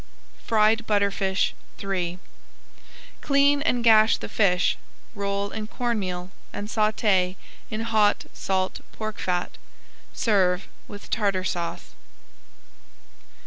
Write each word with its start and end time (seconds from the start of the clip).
FRIED 0.47 0.87
BUTTERFISH 0.87 1.53
III 1.79 2.17
Clean 3.21 3.61
and 3.61 3.83
gash 3.83 4.17
the 4.17 4.27
fish, 4.27 4.75
roll 5.13 5.51
in 5.51 5.67
corn 5.67 5.99
meal 5.99 6.31
and 6.51 6.67
sauté 6.69 7.35
in 7.69 7.81
hot 7.81 8.25
salt 8.33 8.81
pork 8.93 9.19
fat. 9.19 9.59
Serve 10.11 10.67
with 10.87 11.11
Tartar 11.11 11.43
Sauce. 11.43 11.91